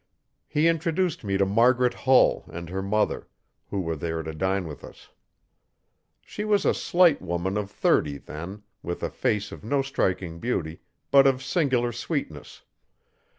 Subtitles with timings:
[0.47, 3.27] He introduced me to Margaret Hull and her mother,
[3.69, 5.09] who were there to dine with us.
[6.25, 10.79] She was a slight woman of thirty then, with a face of no striking beauty,
[11.11, 12.63] but of singular sweetness.